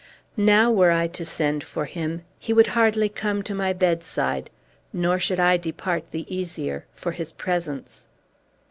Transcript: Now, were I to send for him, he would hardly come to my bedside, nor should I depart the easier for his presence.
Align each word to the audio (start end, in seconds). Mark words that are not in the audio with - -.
Now, 0.35 0.71
were 0.71 0.89
I 0.89 1.05
to 1.09 1.23
send 1.23 1.63
for 1.63 1.85
him, 1.85 2.23
he 2.39 2.53
would 2.53 2.65
hardly 2.65 3.07
come 3.07 3.43
to 3.43 3.53
my 3.53 3.71
bedside, 3.71 4.49
nor 4.91 5.19
should 5.19 5.39
I 5.39 5.57
depart 5.57 6.09
the 6.09 6.25
easier 6.35 6.87
for 6.95 7.11
his 7.11 7.31
presence. 7.31 8.07